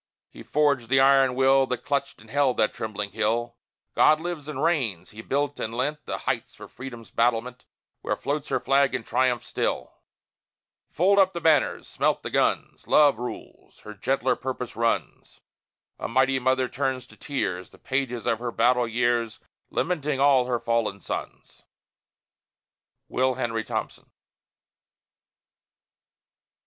He 0.31 0.41
forged 0.41 0.89
the 0.89 0.99
iron 0.99 1.35
will, 1.35 1.67
That 1.67 1.85
clutched 1.85 2.19
and 2.19 2.31
held 2.31 2.57
that 2.57 2.73
trembling 2.73 3.11
hill! 3.11 3.55
God 3.93 4.19
lives 4.19 4.47
and 4.47 4.63
reigns! 4.63 5.11
He 5.11 5.21
built 5.21 5.59
and 5.59 5.75
lent 5.77 6.05
The 6.05 6.17
heights 6.17 6.55
for 6.55 6.67
Freedom's 6.67 7.11
battlement, 7.11 7.65
Where 8.01 8.15
floats 8.15 8.49
her 8.49 8.59
flag 8.59 8.95
in 8.95 9.03
triumph 9.03 9.43
still! 9.45 9.93
Fold 10.89 11.19
up 11.19 11.33
the 11.33 11.39
banners! 11.39 11.87
Smelt 11.87 12.23
the 12.23 12.31
guns! 12.31 12.87
Love 12.87 13.19
rules. 13.19 13.81
Her 13.81 13.93
gentler 13.93 14.35
purpose 14.35 14.75
runs. 14.75 15.39
A 15.99 16.07
mighty 16.07 16.39
mother 16.39 16.67
turns 16.67 17.05
in 17.07 17.17
tears, 17.19 17.69
The 17.69 17.77
pages 17.77 18.25
of 18.25 18.39
her 18.39 18.49
battle 18.51 18.87
years, 18.87 19.39
Lamenting 19.69 20.19
all 20.19 20.45
her 20.45 20.57
fallen 20.59 20.99
sons! 20.99 21.61
WILL 23.07 23.35
HENRY 23.35 23.61
THOMPSON. 23.65 24.09